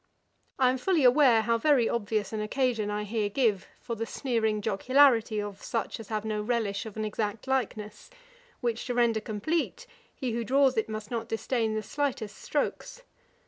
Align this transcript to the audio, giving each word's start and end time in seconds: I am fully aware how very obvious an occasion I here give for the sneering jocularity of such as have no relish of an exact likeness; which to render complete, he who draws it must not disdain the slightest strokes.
I 0.57 0.71
am 0.71 0.79
fully 0.79 1.03
aware 1.03 1.43
how 1.43 1.59
very 1.59 1.87
obvious 1.87 2.33
an 2.33 2.41
occasion 2.41 2.89
I 2.89 3.03
here 3.03 3.29
give 3.29 3.67
for 3.79 3.93
the 3.93 4.07
sneering 4.07 4.59
jocularity 4.59 5.39
of 5.39 5.61
such 5.61 5.99
as 5.99 6.07
have 6.07 6.25
no 6.25 6.41
relish 6.41 6.87
of 6.87 6.97
an 6.97 7.05
exact 7.05 7.45
likeness; 7.45 8.09
which 8.61 8.85
to 8.87 8.95
render 8.95 9.21
complete, 9.21 9.85
he 10.15 10.31
who 10.31 10.43
draws 10.43 10.75
it 10.75 10.89
must 10.89 11.11
not 11.11 11.29
disdain 11.29 11.75
the 11.75 11.83
slightest 11.83 12.35
strokes. 12.39 13.03